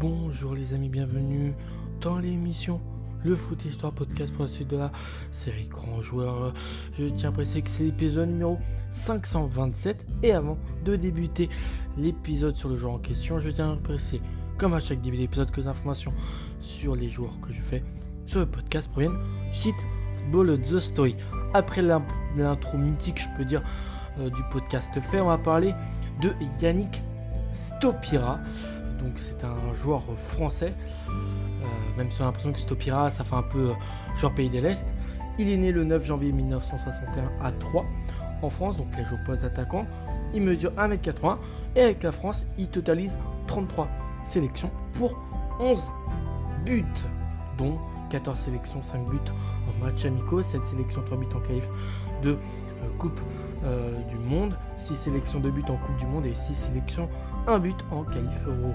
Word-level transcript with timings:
Bonjour 0.00 0.54
les 0.54 0.74
amis, 0.74 0.88
bienvenue 0.88 1.54
dans 2.00 2.18
l'émission 2.18 2.80
Le 3.24 3.34
Foot 3.36 3.64
Histoire 3.64 3.92
Podcast 3.92 4.32
pour 4.32 4.44
la 4.44 4.48
suite 4.48 4.68
de 4.68 4.76
la 4.76 4.92
série 5.32 5.66
Grand 5.66 6.00
Joueur. 6.00 6.54
Je 6.98 7.06
tiens 7.06 7.30
à 7.30 7.32
préciser 7.32 7.62
que 7.62 7.70
c'est 7.70 7.84
l'épisode 7.84 8.28
numéro 8.28 8.58
527 8.92 10.06
et 10.22 10.32
avant 10.32 10.56
de 10.84 10.96
débuter 10.96 11.48
l'épisode 11.96 12.56
sur 12.56 12.68
le 12.68 12.76
joueur 12.76 12.94
en 12.94 12.98
question, 12.98 13.38
je 13.40 13.50
tiens 13.50 13.72
à 13.72 13.76
préciser 13.76 14.22
comme 14.56 14.74
à 14.74 14.80
chaque 14.80 15.00
début 15.00 15.16
d'épisode 15.16 15.50
que 15.50 15.60
les 15.60 15.66
informations 15.66 16.12
sur 16.60 16.96
les 16.96 17.08
joueurs 17.08 17.40
que 17.40 17.52
je 17.52 17.60
fais 17.60 17.82
sur 18.26 18.40
le 18.40 18.46
podcast 18.46 18.90
proviennent 18.90 19.18
du 19.52 19.58
site 19.58 19.76
Football 20.16 20.60
The 20.60 20.78
Story. 20.78 21.16
Après 21.54 21.82
l'intro 21.82 22.78
mythique, 22.78 23.20
je 23.20 23.36
peux 23.36 23.44
dire, 23.44 23.62
euh, 24.18 24.30
du 24.30 24.42
podcast 24.50 24.92
fait, 25.00 25.20
on 25.20 25.28
va 25.28 25.38
parler 25.38 25.74
de 26.20 26.32
Yannick 26.60 27.02
Stopira. 27.58 28.38
Donc 28.98 29.12
c'est 29.16 29.44
un 29.44 29.74
joueur 29.74 30.02
français, 30.16 30.74
euh, 31.08 31.64
même 31.96 32.10
si 32.10 32.20
on 32.20 32.24
a 32.24 32.26
l'impression 32.26 32.52
que 32.52 32.58
Stopira, 32.58 33.10
ça 33.10 33.24
fait 33.24 33.36
un 33.36 33.42
peu 33.42 33.70
euh, 33.70 33.74
genre 34.16 34.34
pays 34.34 34.50
de 34.50 34.58
l'Est. 34.58 34.84
Il 35.38 35.48
est 35.48 35.56
né 35.56 35.70
le 35.70 35.84
9 35.84 36.04
janvier 36.04 36.32
1961 36.32 37.30
à 37.44 37.52
3 37.52 37.84
en 38.42 38.50
France, 38.50 38.76
donc 38.76 38.88
il 38.94 39.00
a 39.00 39.04
joué 39.04 39.18
au 39.22 39.26
poste 39.26 39.42
d'attaquant. 39.42 39.86
Il 40.34 40.42
mesure 40.42 40.72
1m80 40.72 41.36
et 41.76 41.82
avec 41.82 42.02
la 42.02 42.12
France, 42.12 42.44
il 42.58 42.68
totalise 42.68 43.12
33 43.46 43.88
sélections 44.26 44.70
pour 44.94 45.16
11 45.60 45.80
buts, 46.66 46.84
dont 47.56 47.78
14 48.10 48.38
sélections, 48.38 48.82
5 48.82 49.06
buts 49.06 49.18
en 49.68 49.84
match 49.84 50.04
amicaux, 50.04 50.42
7 50.42 50.66
sélections, 50.66 51.02
3 51.06 51.18
buts 51.18 51.26
en 51.36 51.40
qualif 51.40 51.64
de 52.22 52.36
Coupe 52.98 53.20
du 54.10 54.16
Monde, 54.16 54.56
6 54.78 54.96
sélections 54.96 55.40
de 55.40 55.50
buts 55.50 55.64
en 55.68 55.76
Coupe 55.76 55.98
du 55.98 56.06
Monde 56.06 56.26
et 56.26 56.34
6 56.34 56.54
sélections 56.54 57.08
un 57.48 57.58
but 57.58 57.76
en 57.90 58.04
qualif 58.04 58.46
euro. 58.46 58.74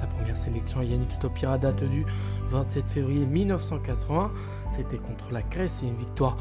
Sa 0.00 0.06
première 0.06 0.36
sélection 0.36 0.80
Yannick 0.80 1.10
Stopira 1.10 1.58
date 1.58 1.82
du 1.84 2.06
27 2.50 2.90
février 2.90 3.26
1980. 3.26 4.30
C'était 4.76 4.98
contre 4.98 5.32
la 5.32 5.42
Grèce 5.42 5.82
et 5.82 5.88
une 5.88 5.96
victoire 5.96 6.36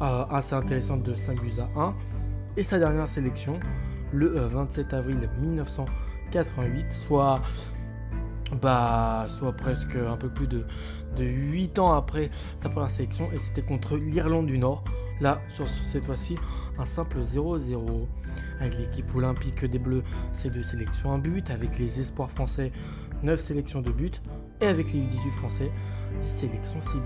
euh, 0.00 0.24
assez 0.30 0.54
intéressante 0.54 1.02
de 1.02 1.14
5 1.14 1.40
buts 1.40 1.54
à 1.58 1.80
1. 1.80 1.94
Et 2.56 2.62
sa 2.62 2.78
dernière 2.78 3.08
sélection 3.08 3.58
le 4.12 4.28
27 4.28 4.92
euh, 4.92 4.98
avril 4.98 5.28
1988, 5.40 6.86
soit, 7.06 7.42
bah, 8.60 9.26
soit 9.28 9.52
presque 9.52 9.96
un 9.96 10.16
peu 10.16 10.28
plus 10.28 10.46
de 10.46 10.64
8 11.18 11.78
ans 11.80 11.94
après 11.94 12.30
sa 12.60 12.68
première 12.68 12.90
sélection. 12.90 13.28
Et 13.32 13.38
c'était 13.38 13.62
contre 13.62 13.96
l'Irlande 13.96 14.46
du 14.46 14.58
Nord. 14.58 14.84
Là, 15.22 15.40
sur 15.48 15.68
cette 15.68 16.04
fois-ci, 16.04 16.36
un 16.78 16.84
simple 16.84 17.18
0-0. 17.20 18.06
Avec 18.60 18.76
l'équipe 18.76 19.14
olympique 19.14 19.64
des 19.64 19.78
Bleus, 19.78 20.02
c'est 20.32 20.50
deux 20.50 20.64
sélections, 20.64 21.12
un 21.12 21.18
but. 21.18 21.48
Avec 21.50 21.78
les 21.78 22.00
espoirs 22.00 22.28
français, 22.28 22.72
9 23.22 23.40
sélections 23.40 23.80
de 23.80 23.92
but. 23.92 24.20
Et 24.60 24.66
avec 24.66 24.92
les 24.92 24.98
U18 24.98 25.30
français, 25.30 25.70
10 26.20 26.28
sélections, 26.28 26.80
6 26.80 26.88
buts. 26.94 27.02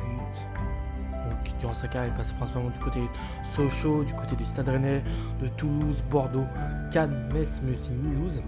Donc, 1.29 1.59
durant 1.61 1.75
sa 1.75 1.89
carrière, 1.89 2.11
il 2.15 2.17
passe 2.17 2.33
principalement 2.33 2.71
du 2.71 2.79
côté 2.79 3.01
de 3.01 3.07
Sochaux, 3.55 4.03
du 4.03 4.15
côté 4.15 4.35
du 4.35 4.47
Stade 4.47 4.69
Rennais, 4.69 5.05
de 5.43 5.49
Toulouse, 5.49 6.03
Bordeaux, 6.11 6.47
Cannes, 6.91 7.29
Metz, 7.35 7.61
mais 7.63 7.75
Mulhouse. 7.95 8.43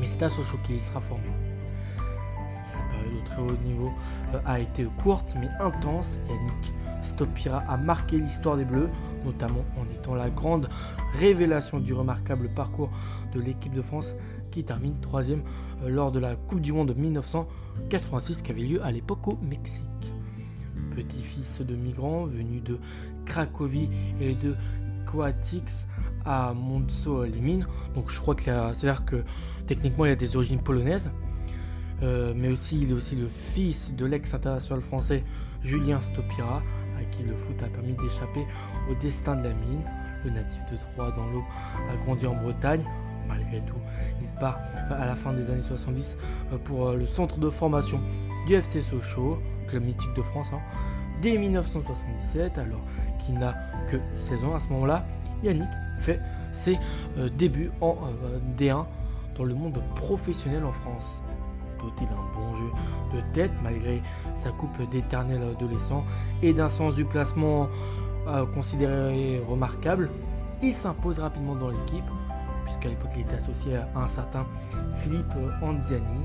Mais 0.00 0.06
c'est 0.06 0.24
à 0.24 0.28
Sochaux 0.28 0.58
qu'il 0.66 0.82
sera 0.82 1.00
formé. 1.00 1.28
Sa 2.72 2.78
période 2.90 3.14
au 3.14 3.24
très 3.24 3.42
haut 3.42 3.62
niveau 3.64 3.92
euh, 4.34 4.40
a 4.44 4.58
été 4.58 4.84
courte 5.00 5.36
mais 5.38 5.50
intense. 5.60 6.18
Yannick 6.28 6.72
Stopira 7.04 7.58
a 7.68 7.76
marqué 7.76 8.18
l'histoire 8.18 8.56
des 8.56 8.64
Bleus, 8.64 8.88
notamment 9.24 9.64
en 9.78 9.84
étant 9.94 10.14
la 10.14 10.30
grande 10.30 10.68
révélation 11.18 11.78
du 11.78 11.92
remarquable 11.92 12.48
parcours 12.48 12.90
de 13.34 13.40
l'équipe 13.40 13.72
de 13.72 13.82
France 13.82 14.16
qui 14.50 14.64
termine 14.64 15.00
troisième 15.00 15.42
euh, 15.82 15.88
lors 15.88 16.12
de 16.12 16.18
la 16.18 16.36
Coupe 16.36 16.60
du 16.60 16.72
Monde 16.72 16.94
1986 16.96 18.42
qui 18.42 18.50
avait 18.50 18.62
lieu 18.62 18.84
à 18.84 18.90
l'époque 18.90 19.26
au 19.28 19.38
Mexique. 19.42 19.84
Petit-fils 20.94 21.60
de 21.60 21.74
migrants 21.74 22.24
venus 22.24 22.62
de 22.62 22.78
Cracovie 23.26 23.88
et 24.20 24.34
de 24.34 24.54
Coatix 25.06 25.86
à 26.24 26.54
Monceau 26.54 27.24
Limine. 27.24 27.66
Donc 27.94 28.10
je 28.10 28.20
crois 28.20 28.34
que 28.34 28.42
c'est-à-dire 28.42 29.04
que 29.04 29.24
techniquement 29.66 30.04
il 30.06 30.12
a 30.12 30.16
des 30.16 30.36
origines 30.36 30.62
polonaises. 30.62 31.10
Euh, 32.02 32.34
mais 32.36 32.48
aussi 32.48 32.80
il 32.82 32.90
est 32.90 32.94
aussi 32.94 33.14
le 33.14 33.28
fils 33.28 33.92
de 33.94 34.04
l'ex-international 34.04 34.82
français 34.82 35.24
Julien 35.62 36.00
Stopira, 36.02 36.62
à 37.00 37.04
qui 37.04 37.22
le 37.22 37.34
foot 37.34 37.62
a 37.62 37.66
permis 37.66 37.92
d'échapper 37.94 38.46
au 38.90 38.94
destin 38.94 39.36
de 39.36 39.44
la 39.44 39.54
mine. 39.54 39.82
Le 40.24 40.30
natif 40.30 40.60
de 40.70 40.76
Troyes 40.76 41.12
dans 41.12 41.26
l'eau 41.26 41.44
a 41.92 41.96
grandi 42.04 42.26
en 42.26 42.34
Bretagne. 42.34 42.82
Malgré 43.28 43.60
tout, 43.62 43.76
il 44.20 44.28
part 44.40 44.58
à 44.90 45.06
la 45.06 45.14
fin 45.14 45.32
des 45.32 45.48
années 45.50 45.62
70 45.62 46.16
euh, 46.52 46.58
pour 46.58 46.88
euh, 46.88 46.96
le 46.96 47.06
centre 47.06 47.38
de 47.38 47.48
formation 47.48 48.00
du 48.46 48.54
FC 48.54 48.82
Sochaux, 48.82 49.38
club 49.66 49.84
mythique 49.84 50.12
de 50.14 50.22
France, 50.22 50.48
hein. 50.52 50.60
dès 51.22 51.38
1977, 51.38 52.58
alors 52.58 52.82
qu'il 53.18 53.38
n'a 53.38 53.54
que 53.90 53.96
16 54.16 54.44
ans 54.44 54.54
à 54.54 54.60
ce 54.60 54.68
moment-là. 54.68 55.06
Yannick 55.42 55.68
fait 56.00 56.20
ses 56.52 56.78
euh, 57.16 57.30
débuts 57.30 57.70
en 57.80 57.96
D1 58.58 58.84
dans 59.36 59.44
le 59.44 59.54
monde 59.54 59.80
professionnel 59.96 60.64
en 60.64 60.72
France 60.72 61.22
doté 61.84 62.04
d'un 62.06 62.22
bon 62.34 62.56
jeu 62.56 62.70
de 63.14 63.20
tête 63.32 63.52
malgré 63.62 64.02
sa 64.42 64.50
coupe 64.50 64.80
d'éternel 64.90 65.42
adolescent 65.42 66.04
et 66.42 66.52
d'un 66.52 66.68
sens 66.68 66.94
du 66.94 67.04
placement 67.04 67.68
euh, 68.26 68.46
considéré 68.46 69.42
remarquable. 69.46 70.10
Il 70.62 70.74
s'impose 70.74 71.18
rapidement 71.18 71.54
dans 71.54 71.68
l'équipe 71.68 72.04
puisqu'à 72.64 72.88
l'époque 72.88 73.10
il 73.14 73.22
était 73.22 73.36
associé 73.36 73.76
à 73.76 73.88
un 73.96 74.08
certain 74.08 74.46
Philippe 74.98 75.32
Anziani. 75.62 76.24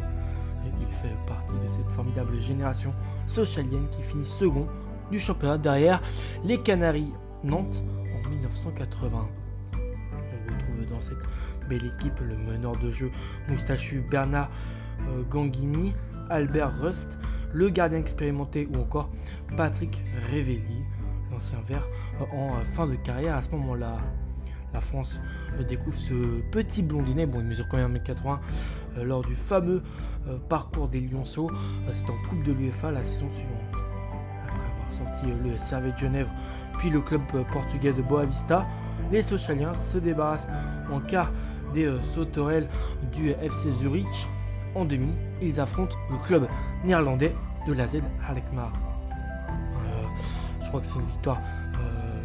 Il 0.80 0.88
fait 0.88 1.16
partie 1.28 1.54
de 1.54 1.70
cette 1.70 1.90
formidable 1.92 2.40
génération 2.40 2.94
socialienne 3.26 3.88
qui 3.92 4.04
finit 4.04 4.26
second 4.26 4.68
du 5.12 5.20
championnat 5.20 5.58
derrière 5.58 6.02
les 6.44 6.60
Canaries 6.60 7.12
Nantes 7.44 7.84
en 8.14 8.30
1980. 8.30 9.28
On 9.74 10.54
retrouve 10.54 10.86
dans 10.90 11.02
cette 11.02 11.68
belle 11.68 11.86
équipe 11.86 12.20
le 12.22 12.38
meneur 12.38 12.78
de 12.78 12.90
jeu 12.90 13.12
moustachu 13.48 14.04
Bernard 14.10 14.50
euh, 15.10 15.24
Ganghini, 15.30 15.94
Albert 16.30 16.80
Rust, 16.80 17.08
le 17.54 17.70
gardien 17.70 18.00
expérimenté 18.00 18.68
ou 18.74 18.80
encore 18.80 19.10
Patrick 19.58 20.02
Revelli, 20.32 20.84
l'ancien 21.32 21.60
vert 21.68 21.88
euh, 22.22 22.26
en 22.36 22.56
euh, 22.56 22.64
fin 22.74 22.88
de 22.88 22.96
carrière. 22.96 23.36
À 23.36 23.42
ce 23.42 23.50
moment-là, 23.52 23.98
la 24.74 24.82
France 24.82 25.20
découvre 25.68 25.98
ce 25.98 26.14
petit 26.52 26.84
blondinet, 26.84 27.26
bon 27.26 27.40
il 27.40 27.48
mesure 27.48 27.68
quand 27.68 27.78
même 27.78 27.98
1m80, 27.98 28.38
lors 29.04 29.24
du 29.24 29.36
fameux 29.36 29.82
parcours 30.48 30.88
des 30.88 31.02
Lyonceaux. 31.02 31.50
C'est 31.92 32.04
en 32.04 32.30
Coupe 32.30 32.44
de 32.44 32.52
l'UEFA 32.52 32.92
la 32.92 33.02
saison 33.02 33.32
suivante. 33.32 33.84
Après 34.46 34.60
avoir 34.60 35.16
sorti 35.16 35.26
le 35.26 35.58
Servet 35.58 35.92
de 35.92 35.98
Genève, 35.98 36.28
puis 36.78 36.92
le 36.92 37.02
club 37.02 37.22
portugais 37.52 37.94
de 37.94 38.04
Boavista, 38.04 38.68
les 39.12 39.24
Sochaliens 39.24 39.74
se 39.74 39.98
débarrassent 39.98 40.48
en 40.94 41.00
quart 41.00 41.32
des 41.74 41.92
sauterelles 42.14 42.70
du 43.12 43.32
FC 43.32 43.72
Zurich 43.82 44.30
en 44.76 44.86
demi, 44.86 45.12
ils 45.42 45.60
affrontent 45.60 45.98
le 46.12 46.18
club 46.18 46.48
néerlandais 46.84 47.36
de 47.68 47.74
la 47.74 47.88
Z 47.88 48.02
Alkmaar. 48.28 48.74
Euh, 49.52 50.04
je 50.62 50.68
crois 50.68 50.82
que 50.82 50.88
c'est 50.88 51.00
une 51.00 51.08
victoire. 51.08 51.38
Euh, 51.76 52.22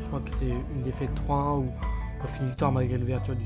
je 0.00 0.06
crois 0.06 0.20
que 0.20 0.30
c'est 0.38 0.48
une 0.48 0.82
défaite 0.82 1.10
3-1 1.28 1.58
ou 1.58 1.70
une 2.40 2.48
victoire 2.48 2.72
malgré 2.72 2.98
l'ouverture 2.98 3.34
du, 3.34 3.44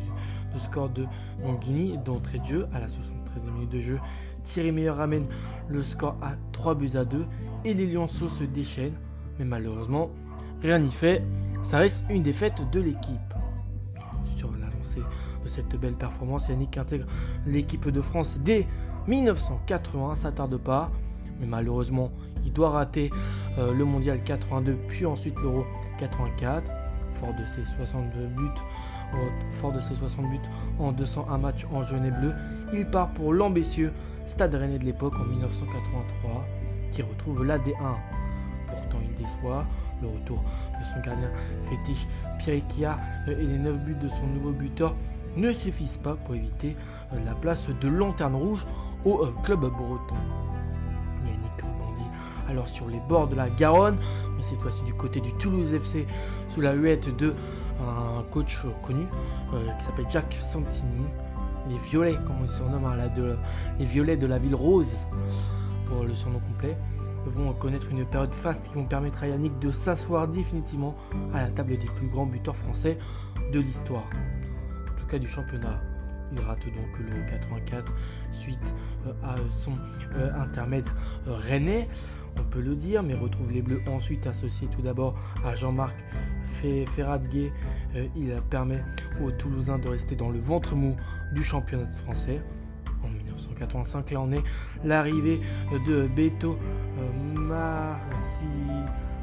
score 0.59 0.89
de 0.91 1.07
Mangini 1.43 1.99
d'entrée 1.99 2.39
de 2.39 2.45
jeu 2.45 2.69
à 2.75 2.81
la 2.81 2.87
73e 2.87 3.53
minute 3.55 3.71
de 3.71 3.81
jeu. 3.81 3.99
Thierry 4.45 4.73
Meyer 4.73 4.91
ramène 4.91 5.27
le 5.69 5.83
score 5.83 6.17
à 6.21 6.33
3 6.53 6.75
buts 6.75 6.91
à 6.95 7.05
2 7.05 7.25
et 7.65 7.75
les 7.75 7.87
Lyonceaux 7.87 8.29
se 8.29 8.45
déchaînent. 8.45 8.97
Mais 9.39 9.45
malheureusement, 9.45 10.11
rien 10.61 10.79
n'y 10.79 10.91
fait. 10.91 11.23
Ça 11.63 11.79
reste 11.79 12.03
une 12.11 12.23
défaite 12.23 12.71
de 12.71 12.81
l'équipe. 12.81 13.35
Sur 14.37 14.51
l'avancée 14.53 15.01
de 15.01 15.05
cette 15.49 15.77
belle 15.77 15.95
performance. 15.95 16.49
Yannick 16.49 16.77
intègre 16.79 17.07
l'équipe 17.47 17.89
de 17.89 18.01
France 18.01 18.39
dès 18.41 18.67
1981, 19.09 20.15
ça 20.15 20.33
tarde 20.33 20.57
pas. 20.57 20.91
Mais 21.41 21.47
malheureusement, 21.47 22.11
il 22.45 22.53
doit 22.53 22.71
rater 22.71 23.11
euh, 23.59 23.75
le 23.75 23.85
mondial 23.85 24.23
82, 24.23 24.75
puis 24.89 25.07
ensuite 25.07 25.35
l'Euro 25.41 25.65
84. 25.99 26.71
Fort 27.15 27.35
de 27.35 27.45
ses 27.55 27.65
62 27.77 28.27
buts, 28.27 28.43
fort 29.53 29.73
de 29.73 29.81
ses 29.81 29.95
60 29.95 30.29
buts 30.31 30.39
en 30.79 30.93
201 30.93 31.39
matchs 31.39 31.67
en 31.73 31.83
jaune 31.85 32.05
et 32.07 32.11
bleu, 32.11 32.33
il 32.73 32.87
part 32.87 33.11
pour 33.11 33.33
l'ambitieux 33.33 33.93
Stade 34.27 34.55
Rennais 34.55 34.79
de 34.79 34.85
l'époque 34.85 35.15
en 35.21 35.25
1983, 35.25 36.47
qui 36.91 37.03
retrouve 37.03 37.45
l'AD1. 37.45 37.97
Pourtant, 38.69 38.99
il 39.03 39.15
déçoit. 39.17 39.67
Le 40.01 40.09
retour 40.09 40.43
de 40.81 40.85
son 40.85 41.01
gardien 41.07 41.31
fétiche 41.63 42.09
Pierre 42.39 42.99
euh, 43.29 43.41
et 43.41 43.47
les 43.47 43.59
9 43.59 43.85
buts 43.85 43.97
de 44.03 44.09
son 44.09 44.27
nouveau 44.27 44.51
buteur 44.51 44.97
ne 45.37 45.53
suffisent 45.53 45.99
pas 45.99 46.15
pour 46.15 46.35
éviter 46.35 46.77
euh, 47.13 47.17
la 47.25 47.35
place 47.35 47.69
de 47.69 47.89
lanterne 47.89 48.35
rouge 48.35 48.67
au 49.05 49.25
euh, 49.25 49.33
club 49.45 49.61
breton. 49.61 50.15
Yannick 51.25 51.61
rebondit 51.61 52.11
alors 52.49 52.69
sur 52.69 52.89
les 52.89 53.01
bords 53.09 53.29
de 53.29 53.37
la 53.37 53.49
Garonne, 53.49 53.99
mais 54.37 54.43
cette 54.43 54.59
fois-ci 54.59 54.83
du 54.85 54.95
côté 54.95 55.21
du 55.21 55.33
Toulouse 55.35 55.73
FC, 55.73 56.07
sous 56.49 56.61
la 56.61 56.75
huette 56.75 57.15
de 57.17 57.35
un 57.81 58.23
coach 58.31 58.65
connu 58.83 59.07
qui 59.51 59.85
s'appelle 59.85 60.07
Jack 60.09 60.39
Santini. 60.53 61.05
Les 61.69 61.79
Violets, 61.79 62.15
comme 62.27 62.37
on 62.45 62.49
surnomme, 62.49 62.85
hein, 62.85 63.09
de, 63.17 63.37
les 63.79 63.85
Violets 63.85 64.17
de 64.17 64.27
la 64.27 64.39
ville 64.39 64.55
rose, 64.55 64.87
pour 65.89 66.05
le 66.05 66.15
surnom 66.15 66.39
complet, 66.41 66.77
vont 67.27 67.53
connaître 67.53 67.91
une 67.91 68.05
période 68.05 68.35
faste 68.35 68.65
qui 68.69 68.75
vont 68.75 68.85
permettre 68.85 69.23
à 69.23 69.29
Yannick 69.29 69.59
de 69.59 69.71
s'asseoir 69.71 70.29
définitivement 70.29 70.95
à 71.35 71.43
la 71.43 71.49
table 71.49 71.71
des 71.79 71.87
plus 71.97 72.09
grands 72.09 72.27
buteurs 72.27 72.57
français 72.57 72.99
de 73.53 73.61
l'histoire. 73.61 74.05
Du 75.19 75.29
championnat. 75.29 75.79
Il 76.33 76.41
rate 76.41 76.65
donc 76.65 76.99
le 76.99 77.31
84 77.31 77.93
suite 78.33 78.75
euh, 79.07 79.13
à 79.23 79.37
son 79.51 79.73
euh, 80.15 80.31
intermède 80.41 80.87
euh, 81.29 81.35
rennais, 81.35 81.87
on 82.39 82.43
peut 82.45 82.63
le 82.63 82.75
dire, 82.75 83.03
mais 83.03 83.13
retrouve 83.13 83.53
les 83.53 83.61
Bleus 83.61 83.83
ensuite 83.87 84.27
associés 84.27 84.69
tout 84.69 84.81
d'abord 84.81 85.15
à 85.45 85.55
Jean-Marc 85.55 85.95
Ferradguet. 86.97 87.53
il 88.17 88.35
permet 88.49 88.83
aux 89.23 89.31
Toulousains 89.33 89.79
de 89.79 89.89
rester 89.89 90.17
dans 90.17 90.31
le 90.31 90.39
ventre 90.39 90.75
mou 90.75 90.97
du 91.35 91.43
championnat 91.43 91.87
français. 92.05 92.41
En 93.05 93.09
1985, 93.09 94.13
là 94.13 94.21
on 94.21 94.33
est 94.33 94.43
l'arrivée 94.83 95.43
de 95.87 96.07
Beto 96.07 96.57
Marci, 97.35 98.45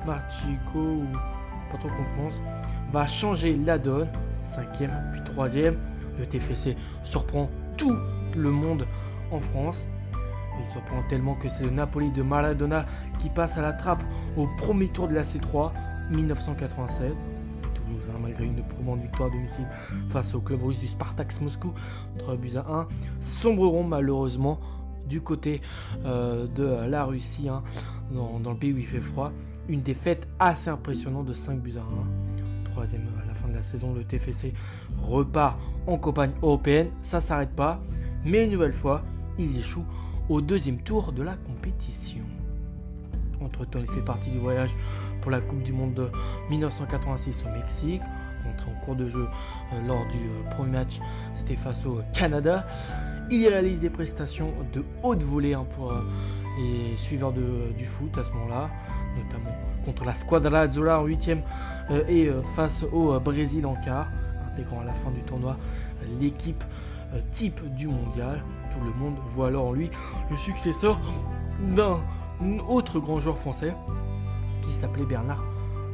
Marchico, 0.05 1.01
pas 1.71 1.77
trop 1.79 1.87
qu'on 1.87 2.21
pense, 2.21 2.39
va 2.91 3.07
changer 3.07 3.57
la 3.57 3.79
donne. 3.79 4.09
Cinquième, 4.55 4.91
puis 5.11 5.21
troisième. 5.23 5.77
Le 6.17 6.25
TFC 6.25 6.75
surprend 7.03 7.49
tout 7.77 7.95
le 8.35 8.51
monde 8.51 8.85
en 9.31 9.39
France. 9.39 9.85
Il 10.59 10.65
surprend 10.67 11.01
tellement 11.07 11.35
que 11.35 11.47
c'est 11.47 11.63
le 11.63 11.69
Napoli 11.69 12.11
de 12.11 12.21
Maradona 12.21 12.85
qui 13.19 13.29
passe 13.29 13.57
à 13.57 13.61
la 13.61 13.73
trappe 13.73 14.03
au 14.35 14.47
premier 14.57 14.89
tour 14.89 15.07
de 15.07 15.13
la 15.13 15.23
C3 15.23 15.71
1987. 16.11 17.13
Toulouse, 17.73 18.01
malgré 18.21 18.45
une 18.45 18.61
probante 18.63 19.01
victoire 19.01 19.29
domicile 19.29 19.67
face 20.09 20.33
au 20.35 20.41
club 20.41 20.63
russe 20.63 20.79
du 20.79 20.87
Spartak 20.87 21.39
Moscou, 21.41 21.73
3 22.17 22.35
buts 22.35 22.57
à 22.57 22.65
1, 22.69 22.87
sombreront 23.21 23.83
malheureusement 23.83 24.59
du 25.07 25.21
côté 25.21 25.61
euh, 26.05 26.47
de 26.47 26.87
la 26.87 27.05
Russie, 27.05 27.47
hein, 27.47 27.63
dans, 28.11 28.39
dans, 28.39 28.51
le 28.51 28.57
pays 28.57 28.73
où 28.73 28.77
il 28.77 28.85
fait 28.85 29.01
froid. 29.01 29.31
Une 29.67 29.81
défaite 29.81 30.27
assez 30.39 30.69
impressionnante 30.69 31.27
de 31.27 31.33
5 31.33 31.59
buts 31.59 31.75
à 31.77 31.81
1. 31.81 32.71
Troisième 32.71 33.05
la 33.53 33.63
saison, 33.63 33.93
le 33.93 34.03
TFC 34.03 34.53
repart 35.01 35.57
en 35.87 35.97
campagne 35.97 36.31
européenne. 36.41 36.89
Ça 37.01 37.21
s'arrête 37.21 37.55
pas, 37.55 37.81
mais 38.25 38.45
une 38.45 38.51
nouvelle 38.51 38.73
fois, 38.73 39.03
ils 39.37 39.57
échouent 39.57 39.85
au 40.29 40.41
deuxième 40.41 40.79
tour 40.79 41.11
de 41.11 41.23
la 41.23 41.35
compétition. 41.35 42.23
Entre-temps, 43.41 43.79
il 43.79 43.91
fait 43.91 44.01
partie 44.01 44.29
du 44.29 44.37
voyage 44.37 44.75
pour 45.21 45.31
la 45.31 45.41
Coupe 45.41 45.63
du 45.63 45.73
Monde 45.73 45.93
de 45.93 46.09
1986 46.49 47.43
au 47.47 47.51
Mexique. 47.51 48.01
Rentré 48.45 48.71
en 48.71 48.85
cours 48.85 48.95
de 48.95 49.07
jeu 49.07 49.27
euh, 49.73 49.87
lors 49.87 50.05
du 50.07 50.17
euh, 50.17 50.49
premier 50.55 50.71
match, 50.71 50.99
c'était 51.33 51.55
face 51.55 51.85
au 51.85 52.01
Canada. 52.13 52.65
Il 53.29 53.47
réalise 53.47 53.79
des 53.79 53.89
prestations 53.89 54.53
de 54.73 54.83
haute 55.03 55.23
volée 55.23 55.53
hein, 55.53 55.65
pour 55.75 55.91
euh, 55.91 56.01
les 56.59 56.97
suiveurs 56.97 57.31
du 57.31 57.85
foot 57.85 58.17
à 58.17 58.23
ce 58.23 58.31
moment-là, 58.33 58.69
notamment 59.17 59.55
contre 59.85 60.05
la 60.05 60.13
Squadra 60.13 60.61
Azzurra 60.61 61.01
en 61.01 61.05
8 61.05 61.31
et 62.07 62.29
face 62.55 62.83
au 62.91 63.19
Brésil 63.19 63.65
en 63.65 63.75
quart, 63.75 64.07
intégrant 64.51 64.81
à 64.81 64.83
la 64.83 64.93
fin 64.93 65.09
du 65.11 65.21
tournoi 65.21 65.57
l'équipe 66.19 66.63
type 67.31 67.61
du 67.75 67.87
mondial. 67.87 68.43
Tout 68.73 68.85
le 68.85 68.91
monde 69.03 69.15
voit 69.29 69.47
alors 69.47 69.67
en 69.67 69.73
lui 69.73 69.89
le 70.29 70.37
successeur 70.37 70.99
d'un 71.75 71.99
autre 72.67 72.99
grand 72.99 73.19
joueur 73.19 73.37
français 73.37 73.73
qui 74.61 74.71
s'appelait 74.73 75.05
Bernard 75.05 75.43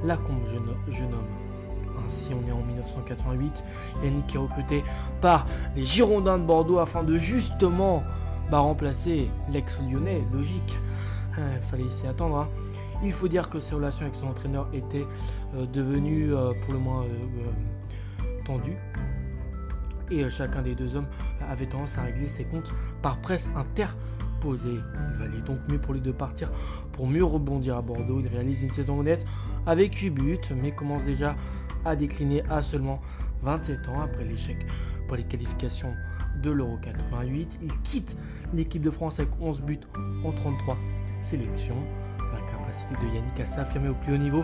Lacombe, 0.04 0.46
jeune, 0.48 0.76
jeune 0.88 1.14
homme. 1.14 1.96
Ainsi, 2.06 2.32
on 2.34 2.48
est 2.48 2.52
en 2.52 2.64
1988. 2.64 3.64
Yannick 4.04 4.36
est 4.36 4.38
recruté 4.38 4.84
par 5.22 5.48
les 5.76 5.86
Girondins 5.86 6.38
de 6.38 6.44
Bordeaux 6.44 6.80
afin 6.80 7.04
de 7.04 7.16
justement 7.16 8.04
bah, 8.50 8.60
remplacer 8.60 9.30
l'ex-lyonnais, 9.52 10.24
logique. 10.34 10.80
Il 11.38 11.44
hein, 11.44 11.48
fallait 11.70 11.90
s'y 11.92 12.08
attendre. 12.08 12.38
Hein. 12.38 12.48
Il 13.04 13.12
faut 13.12 13.28
dire 13.28 13.50
que 13.50 13.60
ses 13.60 13.76
relations 13.76 14.06
avec 14.06 14.16
son 14.16 14.28
entraîneur 14.28 14.68
étaient 14.74 15.06
euh, 15.56 15.66
devenues 15.66 16.34
euh, 16.34 16.54
pour 16.64 16.74
le 16.74 16.80
moins 16.80 17.04
euh, 17.04 18.44
tendues 18.46 18.78
et 20.12 20.30
chacun 20.30 20.62
des 20.62 20.76
deux 20.76 20.96
hommes 20.96 21.08
avait 21.50 21.66
tendance 21.66 21.98
à 21.98 22.04
régler 22.04 22.28
ses 22.28 22.44
comptes 22.44 22.72
par 23.02 23.18
presse 23.18 23.50
interposée. 23.56 24.80
Il 25.12 25.18
valait 25.18 25.42
donc 25.42 25.58
mieux 25.68 25.80
pour 25.80 25.94
lui 25.94 26.02
de 26.02 26.12
partir 26.12 26.52
pour 26.92 27.08
mieux 27.08 27.24
rebondir 27.24 27.78
à 27.78 27.82
Bordeaux. 27.82 28.20
Il 28.20 28.28
réalise 28.28 28.62
une 28.62 28.72
saison 28.72 29.00
honnête 29.00 29.26
avec 29.66 29.96
8 29.96 30.10
buts, 30.12 30.40
mais 30.56 30.72
commence 30.72 31.04
déjà 31.04 31.36
à 31.86 31.96
décliner 31.96 32.44
à 32.50 32.62
seulement 32.62 33.00
27 33.44 33.90
ans 33.90 34.02
après 34.02 34.26
l'échec 34.26 34.58
pour 35.08 35.18
les 35.18 35.24
qualifications 35.24 35.94
de 36.42 36.52
l'Euro 36.52 36.78
88. 36.82 37.60
Il 37.64 37.72
quitte 37.82 38.18
l'équipe 38.54 38.82
de 38.82 38.92
France 38.92 39.20
avec 39.20 39.32
11 39.40 39.62
buts 39.62 39.80
en 40.24 40.32
33 40.32 40.78
sélections. 41.22 41.78
La 42.20 42.40
capacité 42.52 42.94
de 43.02 43.16
Yannick 43.16 43.40
à 43.40 43.46
s'affirmer 43.46 43.90
au 43.90 43.94
plus 43.94 44.14
haut 44.14 44.18
niveau 44.18 44.44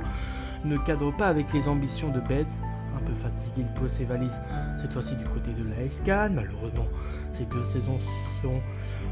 ne 0.63 0.77
cadre 0.77 1.11
pas 1.15 1.27
avec 1.27 1.51
les 1.53 1.67
ambitions 1.67 2.11
de 2.11 2.19
Bed 2.19 2.47
un 2.95 2.99
peu 3.05 3.13
fatigué, 3.13 3.65
il 3.69 3.79
pose 3.79 3.91
ses 3.91 4.05
valises, 4.05 4.38
cette 4.79 4.93
fois-ci 4.93 5.15
du 5.15 5.25
côté 5.25 5.51
de 5.53 5.63
la 5.63 5.88
SCAN. 5.89 6.33
Malheureusement, 6.33 6.88
ces 7.31 7.45
deux 7.45 7.63
saisons 7.63 7.99
seront 8.41 8.61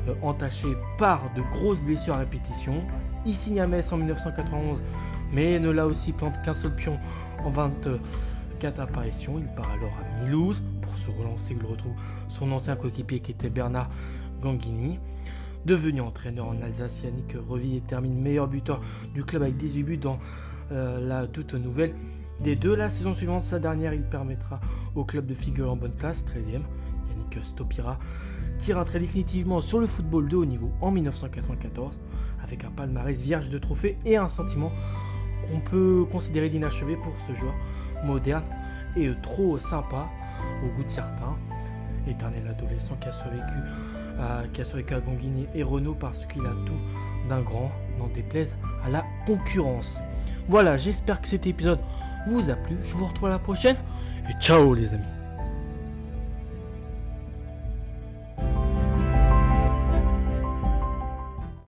euh, 0.08 0.16
entachées 0.22 0.76
par 0.98 1.22
de 1.36 1.42
grosses 1.42 1.82
blessures 1.82 2.16
à 2.16 2.20
répétition. 2.20 2.84
Il 3.26 3.36
signe 3.36 3.60
à 3.60 3.68
Metz 3.68 3.92
en 3.92 3.98
1991, 3.98 4.80
mais 5.34 5.60
ne 5.60 5.70
l'a 5.70 5.86
aussi 5.86 6.14
plante 6.14 6.42
qu'un 6.44 6.54
seul 6.54 6.76
pion 6.76 6.98
en 7.44 7.50
24 7.50 8.80
apparitions. 8.80 9.40
Il 9.40 9.48
part 9.56 9.72
alors 9.72 9.94
à 10.00 10.24
Milouz 10.24 10.62
pour 10.82 10.96
se 10.98 11.12
relancer. 11.12 11.56
Il 11.60 11.66
retrouve 11.66 11.94
son 12.30 12.52
ancien 12.52 12.76
coéquipier 12.76 13.20
qui 13.20 13.32
était 13.32 13.50
Bernard 13.50 13.90
Ganghini. 14.42 15.00
Devenu 15.66 16.02
entraîneur 16.02 16.48
en 16.48 16.62
Alsace, 16.62 17.02
Yannick 17.04 17.36
Reville 17.48 17.82
termine 17.82 18.18
meilleur 18.18 18.48
buteur 18.48 18.82
du 19.14 19.26
club 19.26 19.44
avec 19.44 19.58
18 19.58 19.84
buts 19.84 19.98
dans 19.98 20.18
euh, 20.72 21.06
la 21.06 21.28
toute 21.28 21.54
nouvelle 21.54 21.94
des 22.40 22.56
deux, 22.56 22.74
la 22.74 22.90
saison 22.90 23.14
suivante, 23.14 23.44
sa 23.44 23.60
dernière, 23.60 23.94
il 23.94 24.04
permettra 24.04 24.62
au 24.96 25.04
club 25.04 25.26
de 25.26 25.34
figurer 25.34 25.70
en 25.70 25.76
bonne 25.76 25.92
place, 25.92 26.24
13e. 26.24 26.62
Yannick 27.10 27.44
Stopira 27.44 28.00
tire 28.60 28.78
un 28.78 28.86
trait 28.86 29.00
définitivement 29.00 29.60
sur 29.60 29.80
le 29.80 29.88
football 29.88 30.30
de 30.30 30.38
haut 30.38 30.46
niveau 30.46 30.72
en 30.80 30.92
1994, 30.92 31.98
avec 32.50 32.66
un 32.66 32.72
palmarès 32.72 33.16
vierge 33.16 33.52
de 33.52 33.60
trophées 33.60 33.96
et 34.06 34.18
un 34.18 34.28
sentiment 34.28 34.72
qu'on 35.48 35.60
peut 35.60 36.06
considérer 36.12 36.50
d'inachevé 36.50 36.96
pour 36.96 37.14
ce 37.28 37.36
joueur 37.36 37.54
moderne 38.04 38.44
et 38.98 39.10
trop 39.22 39.60
sympa 39.60 40.08
au 40.64 40.76
goût 40.76 40.84
de 40.84 40.90
certains. 40.90 41.38
Éternel 42.08 42.48
adolescent 42.50 42.96
qui 43.00 43.08
a 43.08 43.12
survécu 43.12 43.44
à, 44.20 44.44
qui 44.52 44.62
a 44.62 44.66
survécu 44.66 44.96
à 44.96 45.00
Gonguini 45.00 45.46
et 45.54 45.62
Renault 45.62 45.94
parce 45.94 46.26
qu'il 46.26 46.42
a 46.42 46.54
tout 46.66 47.30
d'un 47.30 47.42
grand, 47.42 47.72
n'en 48.00 48.08
déplaise 48.08 48.56
à 48.84 48.90
la 48.90 49.06
concurrence. 49.28 50.02
Voilà, 50.48 50.76
j'espère 50.78 51.22
que 51.22 51.28
cet 51.28 51.46
épisode 51.46 51.80
vous 52.28 52.50
a 52.50 52.56
plu. 52.56 52.78
Je 52.84 52.96
vous 52.96 53.06
retrouve 53.06 53.28
à 53.28 53.32
la 53.32 53.40
prochaine 53.40 53.78
et 54.28 54.34
ciao 54.42 54.74
les 54.74 54.90
amis. 54.90 55.19